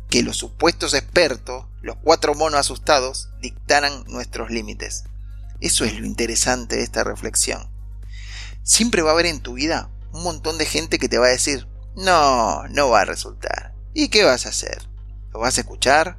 que 0.09 0.23
los 0.23 0.37
supuestos 0.37 0.95
expertos, 0.95 1.67
los 1.83 1.97
cuatro 2.03 2.35
monos 2.35 2.61
asustados, 2.61 3.29
dictaran 3.41 4.05
nuestros 4.09 4.51
límites? 4.51 5.05
Eso 5.61 5.85
es 5.85 5.99
lo 5.99 6.07
interesante 6.07 6.77
de 6.77 6.83
esta 6.83 7.05
reflexión. 7.05 7.71
Siempre 8.63 9.03
va 9.03 9.11
a 9.11 9.13
haber 9.13 9.27
en 9.27 9.41
tu 9.41 9.55
vida 9.55 9.91
un 10.13 10.23
montón 10.23 10.59
de 10.59 10.65
gente 10.65 10.99
que 10.99 11.09
te 11.09 11.19
va 11.19 11.27
a 11.27 11.31
decir, 11.31 11.69
no, 11.97 12.67
no 12.69 12.89
va 12.89 13.03
a 13.03 13.05
resultar. 13.05 13.75
¿Y 13.93 14.09
qué 14.09 14.25
vas 14.25 14.47
a 14.47 14.51
hacer? 14.51 14.83
¿Lo 15.33 15.41
vas 15.41 15.59
a 15.59 15.61
escuchar? 15.61 16.17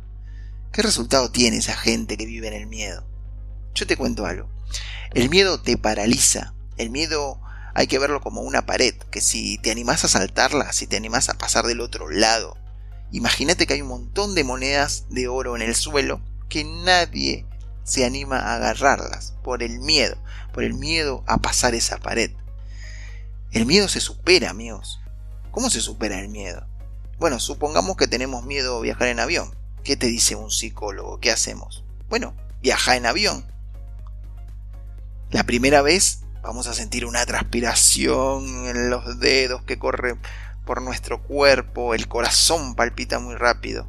¿Qué 0.71 0.81
resultado 0.81 1.29
tiene 1.29 1.57
esa 1.57 1.75
gente 1.75 2.15
que 2.15 2.25
vive 2.25 2.47
en 2.47 2.53
el 2.53 2.65
miedo? 2.65 3.03
Yo 3.75 3.85
te 3.85 3.97
cuento 3.97 4.25
algo. 4.25 4.47
El 5.13 5.29
miedo 5.29 5.61
te 5.61 5.75
paraliza. 5.77 6.53
El 6.77 6.91
miedo 6.91 7.41
hay 7.73 7.87
que 7.87 7.99
verlo 7.99 8.21
como 8.21 8.39
una 8.39 8.65
pared, 8.65 8.95
que 9.11 9.19
si 9.19 9.57
te 9.57 9.71
animás 9.71 10.05
a 10.05 10.07
saltarla, 10.07 10.71
si 10.71 10.87
te 10.87 10.95
animás 10.95 11.27
a 11.27 11.33
pasar 11.33 11.65
del 11.65 11.81
otro 11.81 12.09
lado, 12.09 12.57
imagínate 13.11 13.67
que 13.67 13.73
hay 13.73 13.81
un 13.81 13.89
montón 13.89 14.33
de 14.33 14.45
monedas 14.45 15.07
de 15.09 15.27
oro 15.27 15.57
en 15.57 15.61
el 15.61 15.75
suelo 15.75 16.21
que 16.47 16.63
nadie 16.63 17.45
se 17.83 18.05
anima 18.05 18.39
a 18.39 18.55
agarrarlas 18.55 19.33
por 19.43 19.63
el 19.63 19.79
miedo, 19.79 20.15
por 20.53 20.63
el 20.63 20.73
miedo 20.73 21.25
a 21.27 21.39
pasar 21.39 21.75
esa 21.75 21.97
pared. 21.97 22.31
El 23.51 23.65
miedo 23.65 23.89
se 23.89 23.99
supera, 23.99 24.49
amigos. 24.49 25.01
¿Cómo 25.51 25.69
se 25.69 25.81
supera 25.81 26.21
el 26.21 26.29
miedo? 26.29 26.65
Bueno, 27.19 27.41
supongamos 27.41 27.97
que 27.97 28.07
tenemos 28.07 28.45
miedo 28.45 28.77
a 28.77 28.81
viajar 28.81 29.09
en 29.09 29.19
avión. 29.19 29.60
¿Qué 29.83 29.97
te 29.97 30.07
dice 30.07 30.35
un 30.35 30.51
psicólogo? 30.51 31.19
¿Qué 31.19 31.31
hacemos? 31.31 31.83
Bueno, 32.07 32.35
viaja 32.61 32.95
en 32.95 33.07
avión. 33.07 33.45
La 35.31 35.43
primera 35.43 35.81
vez 35.81 36.21
vamos 36.43 36.67
a 36.67 36.73
sentir 36.73 37.05
una 37.05 37.25
transpiración 37.25 38.67
en 38.67 38.89
los 38.89 39.19
dedos 39.19 39.63
que 39.63 39.79
corre 39.79 40.17
por 40.65 40.83
nuestro 40.83 41.23
cuerpo, 41.23 41.95
el 41.95 42.07
corazón 42.07 42.75
palpita 42.75 43.17
muy 43.19 43.35
rápido. 43.35 43.87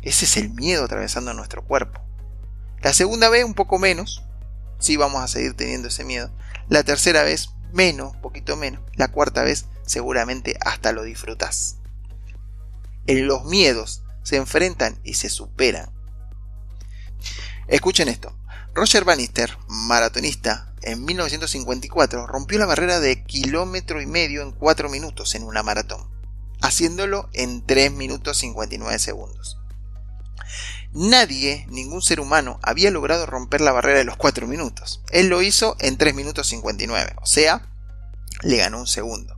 Ese 0.00 0.24
es 0.24 0.36
el 0.38 0.50
miedo 0.50 0.84
atravesando 0.84 1.34
nuestro 1.34 1.62
cuerpo. 1.62 2.00
La 2.80 2.94
segunda 2.94 3.28
vez 3.28 3.44
un 3.44 3.54
poco 3.54 3.78
menos, 3.78 4.22
sí 4.78 4.96
vamos 4.96 5.22
a 5.22 5.28
seguir 5.28 5.54
teniendo 5.54 5.88
ese 5.88 6.04
miedo. 6.04 6.30
La 6.68 6.82
tercera 6.82 7.24
vez 7.24 7.50
menos, 7.72 8.16
poquito 8.16 8.56
menos. 8.56 8.80
La 8.94 9.08
cuarta 9.08 9.42
vez 9.42 9.66
seguramente 9.84 10.56
hasta 10.60 10.92
lo 10.92 11.02
disfrutas. 11.02 11.76
En 13.06 13.26
los 13.26 13.44
miedos 13.44 14.02
se 14.26 14.34
enfrentan 14.34 14.98
y 15.04 15.14
se 15.14 15.30
superan. 15.30 15.88
Escuchen 17.68 18.08
esto. 18.08 18.36
Roger 18.74 19.04
Bannister, 19.04 19.56
maratonista, 19.68 20.74
en 20.82 21.04
1954 21.04 22.26
rompió 22.26 22.58
la 22.58 22.66
barrera 22.66 22.98
de 22.98 23.22
kilómetro 23.22 24.02
y 24.02 24.06
medio 24.06 24.42
en 24.42 24.50
4 24.50 24.88
minutos 24.88 25.36
en 25.36 25.44
una 25.44 25.62
maratón, 25.62 26.10
haciéndolo 26.60 27.30
en 27.34 27.64
3 27.64 27.92
minutos 27.92 28.38
59 28.38 28.98
segundos. 28.98 29.58
Nadie, 30.92 31.64
ningún 31.68 32.02
ser 32.02 32.18
humano, 32.18 32.58
había 32.64 32.90
logrado 32.90 33.26
romper 33.26 33.60
la 33.60 33.70
barrera 33.70 33.98
de 33.98 34.04
los 34.04 34.16
4 34.16 34.48
minutos. 34.48 35.02
Él 35.10 35.28
lo 35.28 35.40
hizo 35.40 35.76
en 35.78 35.98
3 35.98 36.16
minutos 36.16 36.48
59, 36.48 37.14
o 37.22 37.26
sea, 37.26 37.70
le 38.42 38.56
ganó 38.56 38.80
un 38.80 38.88
segundo. 38.88 39.36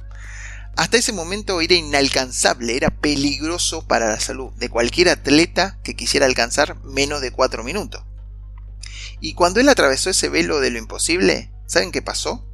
Hasta 0.79 0.97
ese 0.97 1.13
momento 1.13 1.61
era 1.61 1.75
inalcanzable, 1.75 2.77
era 2.77 2.91
peligroso 2.91 3.85
para 3.89 4.07
la 4.07 4.21
salud 4.21 4.53
de 4.53 4.69
cualquier 4.69 5.09
atleta 5.09 5.81
que 5.83 5.97
quisiera 5.97 6.25
alcanzar 6.25 6.81
menos 6.85 7.21
de 7.21 7.33
4 7.33 7.65
minutos. 7.65 8.05
Y 9.19 9.35
cuando 9.35 9.59
él 9.59 9.69
atravesó 9.69 10.09
ese 10.09 10.29
velo 10.29 10.61
de 10.61 10.71
lo 10.71 10.79
imposible, 10.79 11.51
¿saben 11.67 11.91
qué 11.91 12.01
pasó? 12.01 12.47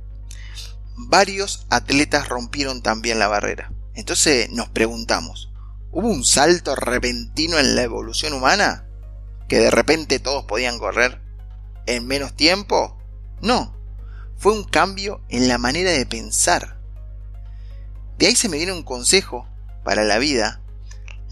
Varios 0.97 1.67
atletas 1.69 2.31
rompieron 2.31 2.81
también 2.81 3.19
la 3.19 3.29
barrera. 3.29 3.71
Entonces 3.93 4.49
nos 4.49 4.71
preguntamos, 4.71 5.53
¿hubo 5.91 6.09
un 6.09 6.25
salto 6.25 6.75
repentino 6.75 7.59
en 7.59 7.77
la 7.77 7.83
evolución 7.83 8.33
humana? 8.33 8.87
¿Que 9.51 9.59
de 9.59 9.71
repente 9.71 10.19
todos 10.19 10.47
podían 10.47 10.79
correr 10.79 11.21
en 11.85 12.07
menos 12.07 12.35
tiempo? 12.35 12.97
No, 13.43 13.77
fue 14.39 14.55
un 14.55 14.65
cambio 14.65 15.21
en 15.29 15.47
la 15.47 15.59
manera 15.59 15.91
de 15.91 16.07
pensar 16.07 16.74
de 18.19 18.27
ahí 18.27 18.37
se 18.37 18.49
me 18.49 18.57
viene 18.57 18.73
un 18.73 18.83
consejo 18.83 19.49
para 19.85 20.05
la 20.05 20.19
vida. 20.19 20.61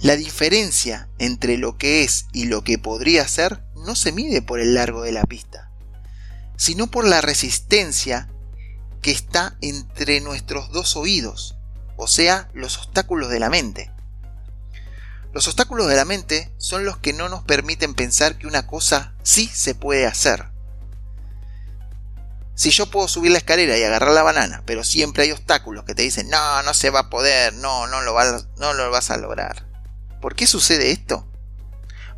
La 0.00 0.16
diferencia 0.16 1.08
entre 1.18 1.56
lo 1.58 1.78
que 1.78 2.02
es 2.02 2.26
y 2.32 2.46
lo 2.46 2.64
que 2.64 2.78
podría 2.78 3.26
ser 3.28 3.62
no 3.76 3.94
se 3.94 4.12
mide 4.12 4.42
por 4.42 4.60
el 4.60 4.74
largo 4.74 5.02
de 5.02 5.12
la 5.12 5.24
pista, 5.24 5.70
sino 6.56 6.88
por 6.88 7.06
la 7.06 7.20
resistencia 7.20 8.28
que 9.00 9.10
está 9.10 9.56
entre 9.60 10.20
nuestros 10.20 10.70
dos 10.70 10.96
oídos, 10.96 11.56
o 11.96 12.06
sea, 12.06 12.48
los 12.52 12.78
obstáculos 12.78 13.30
de 13.30 13.40
la 13.40 13.50
mente. 13.50 13.90
Los 15.32 15.48
obstáculos 15.48 15.88
de 15.88 15.96
la 15.96 16.04
mente 16.04 16.52
son 16.58 16.84
los 16.84 16.98
que 16.98 17.12
no 17.12 17.28
nos 17.28 17.42
permiten 17.42 17.94
pensar 17.94 18.36
que 18.36 18.46
una 18.46 18.66
cosa 18.66 19.14
sí 19.22 19.46
se 19.46 19.74
puede 19.74 20.06
hacer. 20.06 20.51
Si 22.54 22.70
yo 22.70 22.90
puedo 22.90 23.08
subir 23.08 23.32
la 23.32 23.38
escalera 23.38 23.78
y 23.78 23.82
agarrar 23.82 24.12
la 24.12 24.22
banana, 24.22 24.62
pero 24.66 24.84
siempre 24.84 25.24
hay 25.24 25.32
obstáculos 25.32 25.84
que 25.84 25.94
te 25.94 26.02
dicen, 26.02 26.28
no, 26.28 26.62
no 26.62 26.74
se 26.74 26.90
va 26.90 27.00
a 27.00 27.10
poder, 27.10 27.54
no, 27.54 27.86
no 27.86 28.02
lo, 28.02 28.12
vas, 28.12 28.46
no 28.58 28.74
lo 28.74 28.90
vas 28.90 29.10
a 29.10 29.16
lograr. 29.16 29.66
¿Por 30.20 30.34
qué 30.34 30.46
sucede 30.46 30.90
esto? 30.90 31.26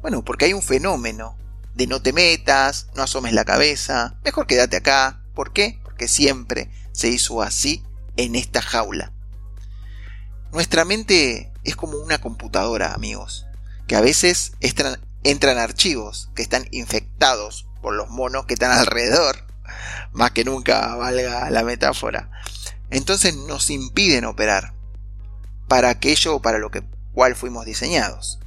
Bueno, 0.02 0.24
porque 0.24 0.46
hay 0.46 0.52
un 0.52 0.62
fenómeno 0.62 1.38
de 1.74 1.86
no 1.86 2.02
te 2.02 2.12
metas, 2.12 2.88
no 2.94 3.04
asomes 3.04 3.32
la 3.32 3.44
cabeza, 3.44 4.18
mejor 4.24 4.46
quédate 4.46 4.76
acá. 4.76 5.22
¿Por 5.34 5.52
qué? 5.52 5.80
Porque 5.84 6.08
siempre 6.08 6.70
se 6.92 7.08
hizo 7.08 7.40
así 7.40 7.84
en 8.16 8.34
esta 8.34 8.60
jaula. 8.60 9.12
Nuestra 10.52 10.84
mente 10.84 11.52
es 11.62 11.76
como 11.76 11.96
una 11.98 12.20
computadora, 12.20 12.92
amigos, 12.92 13.46
que 13.86 13.96
a 13.96 14.00
veces 14.00 14.52
entran, 14.60 15.00
entran 15.22 15.58
archivos 15.58 16.30
que 16.34 16.42
están 16.42 16.66
infectados 16.70 17.66
por 17.80 17.94
los 17.94 18.08
monos 18.10 18.46
que 18.46 18.54
están 18.54 18.72
alrededor 18.72 19.53
más 20.12 20.32
que 20.32 20.44
nunca 20.44 20.94
valga 20.96 21.50
la 21.50 21.62
metáfora. 21.62 22.30
Entonces 22.90 23.34
nos 23.34 23.70
impiden 23.70 24.24
operar 24.24 24.74
para 25.68 25.90
aquello 25.90 26.40
para 26.40 26.58
lo 26.58 26.70
que 26.70 26.82
cual 27.12 27.34
fuimos 27.34 27.64
diseñados. 27.64 28.38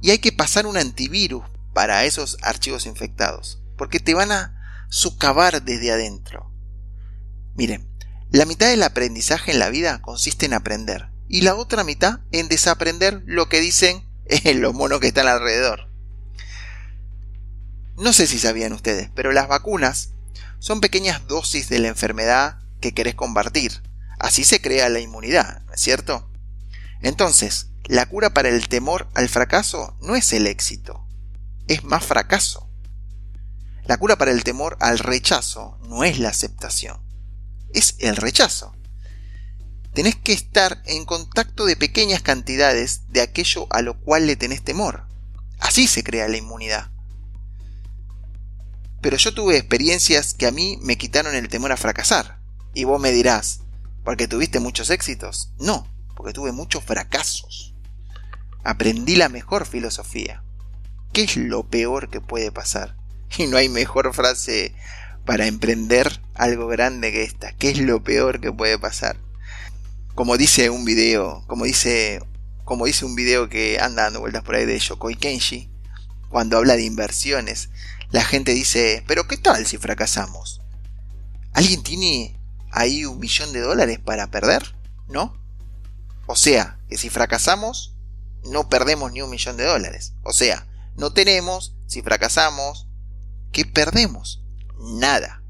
Y 0.00 0.10
hay 0.10 0.18
que 0.18 0.32
pasar 0.32 0.66
un 0.66 0.76
antivirus 0.76 1.44
para 1.74 2.04
esos 2.04 2.38
archivos 2.42 2.86
infectados, 2.86 3.60
porque 3.76 4.00
te 4.00 4.14
van 4.14 4.32
a 4.32 4.86
socavar 4.88 5.62
desde 5.62 5.92
adentro. 5.92 6.50
Miren, 7.54 7.88
la 8.30 8.46
mitad 8.46 8.68
del 8.68 8.82
aprendizaje 8.82 9.52
en 9.52 9.58
la 9.58 9.70
vida 9.70 10.00
consiste 10.00 10.46
en 10.46 10.54
aprender, 10.54 11.10
y 11.28 11.42
la 11.42 11.54
otra 11.54 11.84
mitad 11.84 12.20
en 12.32 12.48
desaprender 12.48 13.22
lo 13.26 13.48
que 13.48 13.60
dicen 13.60 14.04
los 14.54 14.74
monos 14.74 15.00
que 15.00 15.08
están 15.08 15.28
alrededor. 15.28 15.89
No 18.00 18.14
sé 18.14 18.26
si 18.26 18.38
sabían 18.38 18.72
ustedes, 18.72 19.10
pero 19.14 19.30
las 19.30 19.46
vacunas 19.46 20.14
son 20.58 20.80
pequeñas 20.80 21.26
dosis 21.26 21.68
de 21.68 21.80
la 21.80 21.88
enfermedad 21.88 22.58
que 22.80 22.94
querés 22.94 23.14
combatir. 23.14 23.82
Así 24.18 24.42
se 24.42 24.62
crea 24.62 24.88
la 24.88 25.00
inmunidad, 25.00 25.60
¿no 25.66 25.74
es 25.74 25.82
cierto? 25.82 26.26
Entonces, 27.02 27.66
la 27.84 28.06
cura 28.06 28.32
para 28.32 28.48
el 28.48 28.68
temor 28.68 29.10
al 29.12 29.28
fracaso 29.28 29.98
no 30.00 30.16
es 30.16 30.32
el 30.32 30.46
éxito, 30.46 31.06
es 31.68 31.84
más 31.84 32.02
fracaso. 32.02 32.70
La 33.84 33.98
cura 33.98 34.16
para 34.16 34.30
el 34.30 34.44
temor 34.44 34.78
al 34.80 34.98
rechazo 34.98 35.78
no 35.82 36.02
es 36.02 36.18
la 36.18 36.30
aceptación, 36.30 37.02
es 37.74 37.96
el 37.98 38.16
rechazo. 38.16 38.74
Tenés 39.92 40.16
que 40.16 40.32
estar 40.32 40.82
en 40.86 41.04
contacto 41.04 41.66
de 41.66 41.76
pequeñas 41.76 42.22
cantidades 42.22 43.02
de 43.10 43.20
aquello 43.20 43.66
a 43.68 43.82
lo 43.82 44.00
cual 44.00 44.26
le 44.26 44.36
tenés 44.36 44.64
temor. 44.64 45.06
Así 45.58 45.86
se 45.86 46.02
crea 46.02 46.28
la 46.28 46.38
inmunidad. 46.38 46.90
Pero 49.00 49.16
yo 49.16 49.32
tuve 49.32 49.56
experiencias 49.56 50.34
que 50.34 50.46
a 50.46 50.50
mí 50.50 50.78
me 50.82 50.98
quitaron 50.98 51.34
el 51.34 51.48
temor 51.48 51.72
a 51.72 51.76
fracasar. 51.76 52.40
Y 52.74 52.84
vos 52.84 53.00
me 53.00 53.12
dirás, 53.12 53.60
¿porque 54.04 54.28
tuviste 54.28 54.60
muchos 54.60 54.90
éxitos? 54.90 55.52
No, 55.58 55.86
porque 56.16 56.32
tuve 56.32 56.52
muchos 56.52 56.84
fracasos. 56.84 57.74
Aprendí 58.62 59.16
la 59.16 59.28
mejor 59.28 59.66
filosofía. 59.66 60.44
¿Qué 61.12 61.22
es 61.22 61.36
lo 61.36 61.66
peor 61.66 62.10
que 62.10 62.20
puede 62.20 62.52
pasar? 62.52 62.96
Y 63.38 63.46
no 63.46 63.56
hay 63.56 63.68
mejor 63.68 64.12
frase 64.12 64.74
para 65.24 65.46
emprender 65.46 66.20
algo 66.34 66.66
grande 66.66 67.12
que 67.12 67.22
esta. 67.22 67.52
¿Qué 67.52 67.70
es 67.70 67.78
lo 67.78 68.02
peor 68.02 68.40
que 68.40 68.52
puede 68.52 68.78
pasar? 68.78 69.16
Como 70.16 70.36
dice 70.36 70.68
un 70.68 70.84
video, 70.84 71.44
como 71.46 71.64
dice, 71.64 72.20
como 72.64 72.86
dice 72.86 73.04
un 73.04 73.14
video 73.14 73.48
que 73.48 73.78
anda 73.80 74.02
dando 74.02 74.20
vueltas 74.20 74.42
por 74.42 74.56
ahí 74.56 74.66
de 74.66 74.78
Yokoi 74.78 75.14
Kenshi, 75.14 75.70
cuando 76.28 76.56
habla 76.56 76.76
de 76.76 76.84
inversiones, 76.84 77.70
la 78.10 78.24
gente 78.24 78.52
dice, 78.52 79.04
pero 79.06 79.28
¿qué 79.28 79.36
tal 79.36 79.66
si 79.66 79.78
fracasamos? 79.78 80.60
¿Alguien 81.52 81.82
tiene 81.82 82.38
ahí 82.70 83.04
un 83.04 83.18
millón 83.18 83.52
de 83.52 83.60
dólares 83.60 83.98
para 83.98 84.30
perder? 84.30 84.74
¿No? 85.08 85.36
O 86.26 86.36
sea, 86.36 86.78
que 86.88 86.98
si 86.98 87.10
fracasamos, 87.10 87.94
no 88.44 88.68
perdemos 88.68 89.12
ni 89.12 89.22
un 89.22 89.30
millón 89.30 89.56
de 89.56 89.64
dólares. 89.64 90.12
O 90.22 90.32
sea, 90.32 90.66
no 90.96 91.12
tenemos, 91.12 91.74
si 91.86 92.02
fracasamos, 92.02 92.86
¿qué 93.52 93.64
perdemos? 93.64 94.42
Nada. 94.78 95.42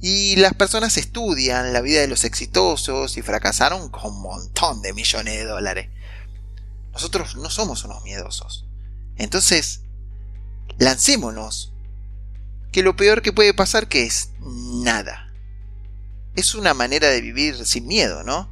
Y 0.00 0.36
las 0.36 0.54
personas 0.54 0.96
estudian 0.96 1.74
la 1.74 1.82
vida 1.82 2.00
de 2.00 2.08
los 2.08 2.24
exitosos 2.24 3.18
y 3.18 3.22
fracasaron 3.22 3.90
con 3.90 4.14
un 4.14 4.22
montón 4.22 4.80
de 4.80 4.94
millones 4.94 5.34
de 5.34 5.44
dólares. 5.44 5.90
Nosotros 6.92 7.36
no 7.36 7.50
somos 7.50 7.84
unos 7.84 8.02
miedosos. 8.02 8.66
Entonces, 9.16 9.82
lancémonos. 10.80 11.72
Que 12.72 12.82
lo 12.82 12.96
peor 12.96 13.22
que 13.22 13.32
puede 13.32 13.54
pasar 13.54 13.86
que 13.86 14.04
es 14.04 14.30
nada. 14.40 15.32
Es 16.34 16.54
una 16.54 16.74
manera 16.74 17.08
de 17.08 17.20
vivir 17.20 17.66
sin 17.66 17.86
miedo, 17.86 18.24
¿no? 18.24 18.50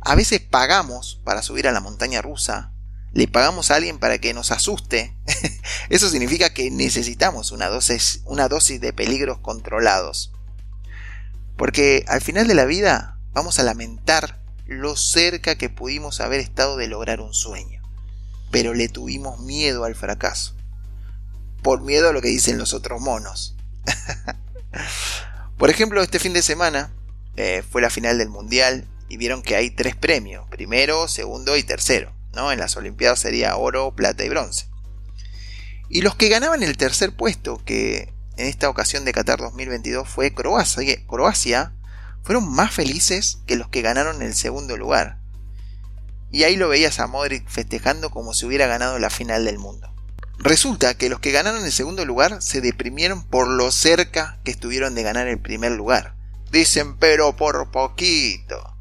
A 0.00 0.14
veces 0.14 0.40
pagamos 0.40 1.20
para 1.24 1.42
subir 1.42 1.68
a 1.68 1.72
la 1.72 1.80
montaña 1.80 2.22
rusa, 2.22 2.72
le 3.12 3.28
pagamos 3.28 3.70
a 3.70 3.76
alguien 3.76 3.98
para 3.98 4.18
que 4.18 4.34
nos 4.34 4.50
asuste. 4.50 5.16
Eso 5.90 6.08
significa 6.08 6.52
que 6.54 6.70
necesitamos 6.70 7.52
una 7.52 7.68
dosis, 7.68 8.22
una 8.24 8.48
dosis 8.48 8.80
de 8.80 8.92
peligros 8.92 9.38
controlados. 9.38 10.32
Porque 11.56 12.04
al 12.08 12.22
final 12.22 12.48
de 12.48 12.54
la 12.54 12.64
vida 12.64 13.18
vamos 13.32 13.58
a 13.58 13.62
lamentar 13.62 14.40
lo 14.66 14.96
cerca 14.96 15.56
que 15.56 15.68
pudimos 15.68 16.20
haber 16.20 16.40
estado 16.40 16.76
de 16.76 16.88
lograr 16.88 17.20
un 17.20 17.34
sueño. 17.34 17.82
Pero 18.50 18.72
le 18.72 18.88
tuvimos 18.88 19.40
miedo 19.40 19.84
al 19.84 19.94
fracaso. 19.94 20.54
Por 21.64 21.80
miedo 21.80 22.10
a 22.10 22.12
lo 22.12 22.20
que 22.20 22.28
dicen 22.28 22.58
los 22.58 22.74
otros 22.74 23.00
monos. 23.00 23.56
Por 25.58 25.70
ejemplo, 25.70 26.02
este 26.02 26.18
fin 26.18 26.34
de 26.34 26.42
semana 26.42 26.92
eh, 27.36 27.64
fue 27.68 27.80
la 27.80 27.88
final 27.88 28.18
del 28.18 28.28
Mundial 28.28 28.86
y 29.08 29.16
vieron 29.16 29.42
que 29.42 29.56
hay 29.56 29.70
tres 29.70 29.96
premios, 29.96 30.46
primero, 30.50 31.08
segundo 31.08 31.56
y 31.56 31.62
tercero. 31.62 32.12
¿no? 32.34 32.52
En 32.52 32.58
las 32.58 32.76
Olimpiadas 32.76 33.20
sería 33.20 33.56
oro, 33.56 33.94
plata 33.96 34.24
y 34.24 34.28
bronce. 34.28 34.66
Y 35.88 36.02
los 36.02 36.16
que 36.16 36.28
ganaban 36.28 36.62
el 36.62 36.76
tercer 36.76 37.16
puesto, 37.16 37.62
que 37.64 38.12
en 38.36 38.46
esta 38.46 38.68
ocasión 38.68 39.06
de 39.06 39.12
Qatar 39.12 39.38
2022 39.38 40.06
fue 40.06 40.34
Croacia, 40.34 41.06
Croacia, 41.06 41.72
fueron 42.22 42.46
más 42.46 42.74
felices 42.74 43.38
que 43.46 43.56
los 43.56 43.68
que 43.68 43.80
ganaron 43.80 44.20
el 44.20 44.34
segundo 44.34 44.76
lugar. 44.76 45.18
Y 46.30 46.42
ahí 46.42 46.56
lo 46.56 46.68
veías 46.68 47.00
a 47.00 47.06
Modric 47.06 47.48
festejando 47.48 48.10
como 48.10 48.34
si 48.34 48.44
hubiera 48.44 48.66
ganado 48.66 48.98
la 48.98 49.08
final 49.08 49.46
del 49.46 49.58
mundo. 49.58 49.93
Resulta 50.38 50.94
que 50.94 51.08
los 51.08 51.20
que 51.20 51.32
ganaron 51.32 51.64
el 51.64 51.72
segundo 51.72 52.04
lugar 52.04 52.42
se 52.42 52.60
deprimieron 52.60 53.24
por 53.24 53.48
lo 53.48 53.70
cerca 53.70 54.40
que 54.44 54.50
estuvieron 54.50 54.94
de 54.94 55.02
ganar 55.02 55.28
el 55.28 55.40
primer 55.40 55.72
lugar. 55.72 56.16
Dicen, 56.50 56.96
pero 56.98 57.36
por 57.36 57.70
poquito. 57.70 58.76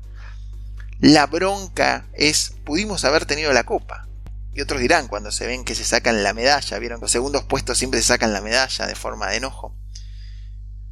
La 0.99 1.27
bronca 1.27 2.07
es, 2.13 2.53
pudimos 2.63 3.03
haber 3.05 3.25
tenido 3.25 3.51
la 3.53 3.63
copa. 3.63 4.07
Y 4.53 4.61
otros 4.61 4.81
dirán, 4.81 5.07
cuando 5.07 5.31
se 5.31 5.47
ven 5.47 5.65
que 5.65 5.75
se 5.75 5.83
sacan 5.83 6.23
la 6.23 6.33
medalla, 6.33 6.79
vieron 6.79 7.01
los 7.01 7.11
segundos 7.11 7.43
puestos 7.43 7.77
siempre 7.77 8.01
se 8.01 8.07
sacan 8.07 8.33
la 8.33 8.41
medalla 8.41 8.85
de 8.85 8.95
forma 8.95 9.29
de 9.29 9.37
enojo. 9.37 9.75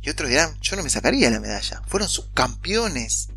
Y 0.02 0.10
otros 0.10 0.30
dirán, 0.30 0.60
yo 0.62 0.76
no 0.76 0.84
me 0.84 0.90
sacaría 0.90 1.30
la 1.30 1.40
medalla, 1.40 1.82
fueron 1.88 2.10
subcampeones. 2.10 3.30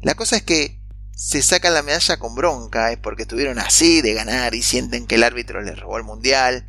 La 0.00 0.14
cosa 0.14 0.36
es 0.36 0.42
que 0.42 0.81
se 1.22 1.42
sacan 1.42 1.74
la 1.74 1.82
medalla 1.82 2.18
con 2.18 2.34
bronca, 2.34 2.90
es 2.92 2.98
porque 2.98 3.22
estuvieron 3.22 3.58
así 3.58 4.02
de 4.02 4.14
ganar 4.14 4.54
y 4.54 4.62
sienten 4.62 5.06
que 5.06 5.14
el 5.14 5.24
árbitro 5.24 5.62
les 5.62 5.78
robó 5.78 5.98
el 5.98 6.04
mundial. 6.04 6.66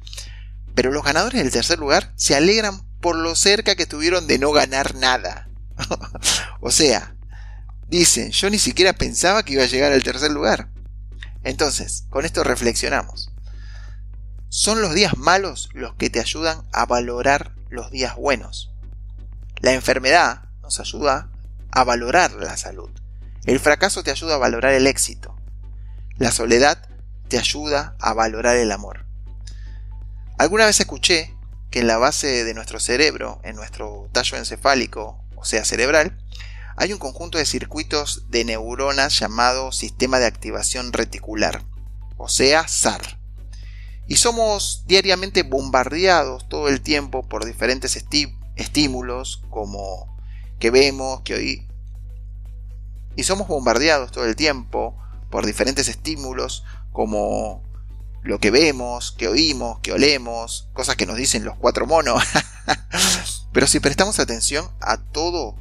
Pero 0.75 0.91
los 0.91 1.03
ganadores 1.03 1.41
del 1.41 1.51
tercer 1.51 1.79
lugar 1.79 2.13
se 2.15 2.35
alegran 2.35 2.81
por 2.99 3.15
lo 3.15 3.35
cerca 3.35 3.75
que 3.75 3.83
estuvieron 3.83 4.27
de 4.27 4.39
no 4.39 4.51
ganar 4.51 4.95
nada. 4.95 5.49
o 6.61 6.71
sea, 6.71 7.13
Dicen, 7.93 8.31
yo 8.31 8.49
ni 8.49 8.57
siquiera 8.57 8.93
pensaba 8.93 9.43
que 9.43 9.53
iba 9.53 9.61
a 9.61 9.67
llegar 9.67 9.91
al 9.91 10.01
tercer 10.01 10.31
lugar. 10.31 10.69
Entonces, 11.43 12.05
con 12.09 12.25
esto 12.25 12.43
reflexionamos. 12.43 13.29
Son 14.49 14.81
los 14.81 14.95
días 14.95 15.15
malos 15.15 15.69
los 15.73 15.93
que 15.93 16.09
te 16.09 16.19
ayudan 16.19 16.63
a 16.71 16.87
valorar 16.87 17.53
los 17.69 17.91
días 17.91 18.15
buenos. 18.15 18.71
La 19.57 19.73
enfermedad 19.73 20.45
nos 20.63 20.79
ayuda 20.79 21.29
a 21.69 21.83
valorar 21.83 22.31
la 22.31 22.57
salud. 22.57 22.89
El 23.45 23.59
fracaso 23.59 24.03
te 24.03 24.11
ayuda 24.11 24.35
a 24.35 24.39
valorar 24.39 24.73
el 24.73 24.87
éxito. 24.87 25.35
La 26.17 26.31
soledad 26.31 26.87
te 27.27 27.37
ayuda 27.37 27.95
a 27.99 28.13
valorar 28.13 28.55
el 28.55 28.71
amor. 28.71 29.05
Alguna 30.37 30.65
vez 30.65 30.79
escuché 30.79 31.35
que 31.69 31.79
en 31.79 31.87
la 31.87 31.97
base 31.97 32.43
de 32.45 32.53
nuestro 32.53 32.79
cerebro, 32.79 33.41
en 33.43 33.55
nuestro 33.55 34.07
tallo 34.11 34.37
encefálico, 34.37 35.19
o 35.35 35.43
sea 35.43 35.65
cerebral, 35.65 36.17
hay 36.77 36.93
un 36.93 36.99
conjunto 36.99 37.37
de 37.37 37.45
circuitos 37.45 38.29
de 38.29 38.45
neuronas 38.45 39.19
llamado 39.19 39.71
sistema 39.71 40.19
de 40.19 40.25
activación 40.25 40.93
reticular, 40.93 41.63
o 42.17 42.29
sea, 42.29 42.67
SAR. 42.67 43.19
Y 44.07 44.15
somos 44.15 44.83
diariamente 44.87 45.43
bombardeados 45.43 46.47
todo 46.47 46.69
el 46.69 46.81
tiempo 46.81 47.23
por 47.23 47.45
diferentes 47.45 47.95
estímulos 48.55 49.43
como 49.49 50.17
que 50.59 50.71
vemos, 50.71 51.21
que 51.21 51.35
oí. 51.35 51.67
Y 53.15 53.23
somos 53.23 53.47
bombardeados 53.47 54.11
todo 54.11 54.25
el 54.25 54.35
tiempo 54.35 54.97
por 55.29 55.45
diferentes 55.45 55.87
estímulos 55.87 56.63
como 56.91 57.63
lo 58.21 58.39
que 58.39 58.51
vemos, 58.51 59.11
que 59.11 59.27
oímos, 59.27 59.79
que 59.79 59.91
olemos, 59.91 60.69
cosas 60.73 60.95
que 60.95 61.05
nos 61.05 61.17
dicen 61.17 61.43
los 61.43 61.57
cuatro 61.57 61.85
monos. 61.85 62.23
Pero 63.53 63.67
si 63.67 63.79
prestamos 63.79 64.19
atención 64.19 64.69
a 64.79 64.97
todo 64.97 65.55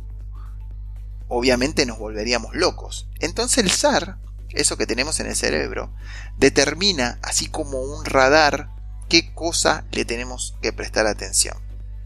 obviamente 1.34 1.86
nos 1.86 1.98
volveríamos 1.98 2.54
locos. 2.54 3.08
Entonces 3.18 3.64
el 3.64 3.70
SAR, 3.70 4.18
eso 4.50 4.76
que 4.76 4.86
tenemos 4.86 5.18
en 5.18 5.26
el 5.26 5.34
cerebro, 5.34 5.90
determina, 6.36 7.18
así 7.22 7.48
como 7.48 7.80
un 7.80 8.04
radar, 8.04 8.68
qué 9.08 9.32
cosa 9.32 9.84
le 9.92 10.04
tenemos 10.04 10.56
que 10.60 10.74
prestar 10.74 11.06
atención 11.06 11.56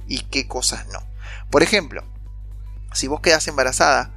y 0.07 0.21
qué 0.21 0.47
cosas 0.47 0.87
no. 0.93 1.01
Por 1.51 1.65
ejemplo, 1.65 2.05
si 2.93 3.09
vos 3.09 3.21
quedas 3.21 3.49
embarazada, 3.49 4.13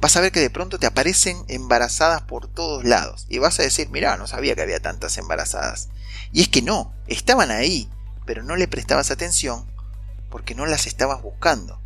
vas 0.00 0.16
a 0.16 0.20
ver 0.20 0.32
que 0.32 0.40
de 0.40 0.50
pronto 0.50 0.78
te 0.78 0.86
aparecen 0.86 1.44
embarazadas 1.48 2.22
por 2.22 2.48
todos 2.48 2.84
lados. 2.84 3.26
Y 3.28 3.38
vas 3.38 3.58
a 3.58 3.62
decir, 3.62 3.88
mira, 3.90 4.16
no 4.16 4.26
sabía 4.26 4.54
que 4.54 4.62
había 4.62 4.80
tantas 4.80 5.18
embarazadas. 5.18 5.88
Y 6.32 6.42
es 6.42 6.48
que 6.48 6.62
no, 6.62 6.92
estaban 7.06 7.50
ahí, 7.50 7.90
pero 8.26 8.42
no 8.42 8.56
le 8.56 8.68
prestabas 8.68 9.10
atención 9.10 9.66
porque 10.30 10.54
no 10.54 10.66
las 10.66 10.86
estabas 10.86 11.22
buscando. 11.22 11.80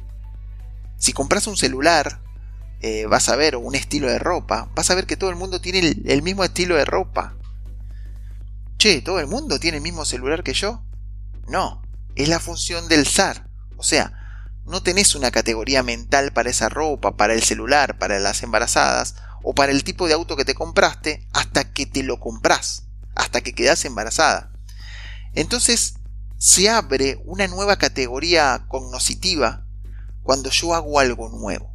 Si 0.99 1.13
compras 1.13 1.47
un 1.47 1.57
celular 1.57 2.21
eh, 2.81 3.07
vas 3.07 3.29
a 3.29 3.37
ver 3.37 3.57
un 3.57 3.77
estilo 3.77 4.09
de 4.09 4.19
ropa, 4.19 4.69
vas 4.75 4.91
a 4.91 4.97
ver 4.97 5.07
que 5.07 5.17
todo 5.17 5.31
el 5.31 5.37
mundo 5.37 5.61
tiene 5.61 5.97
el, 6.05 6.23
mismo 6.23 6.43
estilo 6.43 6.75
de 6.77 6.85
ropa. 6.85 7.37
Che, 8.77 9.03
¿todo 9.03 9.21
el 9.21 9.29
mundo 9.29 9.61
tiene 9.61 9.77
el 9.77 9.83
mismo 9.83 10.05
celular 10.05 10.43
que 10.43 10.53
yo? 10.53 10.83
No, 11.47 11.81
es 12.17 12.29
la 12.29 12.41
función 12.41 12.89
del 12.89 13.07
SAR. 13.07 13.49
O 13.77 13.85
sea, 13.85 14.22
no 14.65 14.83
tenés 14.83 15.15
una 15.15 15.31
categoría 15.31 15.83
mental 15.83 16.33
para 16.33 16.51
esa 16.51 16.69
ropa, 16.69 17.17
para 17.17 17.35
el 17.35 17.43
celular, 17.43 17.99
para 17.99 18.19
las 18.19 18.43
embarazadas 18.43 19.17
o 19.43 19.55
para 19.55 19.73
el 19.73 19.85
tipo 19.85 20.07
de 20.07 20.15
auto 20.15 20.37
que 20.37 20.45
te 20.45 20.55
compraste 20.55 21.27
hasta 21.33 21.73
que 21.73 21.87
te 21.87 22.03
lo 22.03 22.21
compras, 22.21 22.85
hasta 23.15 23.41
que 23.41 23.55
quedas 23.55 23.85
embarazada. 23.85 24.53
Entonces, 25.35 25.95
se 26.39 26.69
abre 26.69 27.21
una 27.25 27.47
nueva 27.49 27.77
categoría 27.77 28.65
cognoscitiva 28.69 29.67
cuando 30.23 30.51
yo 30.51 30.75
hago 30.75 31.01
algo 31.01 31.29
nuevo 31.29 31.73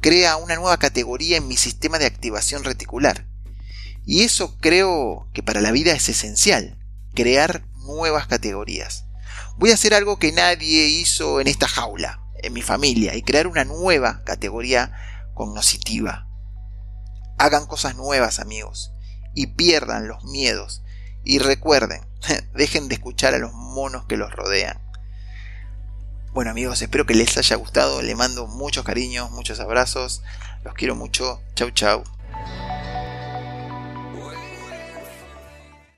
crea 0.00 0.36
una 0.36 0.56
nueva 0.56 0.78
categoría 0.78 1.36
en 1.36 1.48
mi 1.48 1.56
sistema 1.56 1.98
de 1.98 2.06
activación 2.06 2.64
reticular. 2.64 3.26
Y 4.06 4.22
eso 4.22 4.56
creo 4.58 5.28
que 5.32 5.42
para 5.42 5.60
la 5.60 5.70
vida 5.70 5.92
es 5.92 6.08
esencial, 6.08 6.78
crear 7.14 7.66
nuevas 7.76 8.26
categorías. 8.26 9.04
Voy 9.58 9.72
a 9.72 9.74
hacer 9.74 9.92
algo 9.92 10.20
que 10.20 10.30
nadie 10.30 10.86
hizo 10.86 11.40
en 11.40 11.48
esta 11.48 11.66
jaula, 11.66 12.20
en 12.42 12.52
mi 12.52 12.62
familia, 12.62 13.16
y 13.16 13.22
crear 13.22 13.48
una 13.48 13.64
nueva 13.64 14.22
categoría 14.24 14.92
cognoscitiva. 15.34 16.28
Hagan 17.38 17.66
cosas 17.66 17.96
nuevas, 17.96 18.38
amigos, 18.38 18.92
y 19.34 19.48
pierdan 19.48 20.06
los 20.06 20.22
miedos. 20.24 20.82
Y 21.24 21.40
recuerden, 21.40 22.06
dejen 22.54 22.86
de 22.86 22.94
escuchar 22.94 23.34
a 23.34 23.38
los 23.38 23.52
monos 23.52 24.06
que 24.06 24.16
los 24.16 24.32
rodean. 24.32 24.80
Bueno 26.32 26.52
amigos, 26.52 26.80
espero 26.80 27.04
que 27.04 27.14
les 27.14 27.36
haya 27.36 27.56
gustado. 27.56 28.00
Le 28.00 28.14
mando 28.14 28.46
muchos 28.46 28.84
cariños, 28.84 29.32
muchos 29.32 29.58
abrazos. 29.58 30.22
Los 30.62 30.74
quiero 30.74 30.94
mucho. 30.94 31.40
Chau 31.56 31.70
chau. 31.72 32.04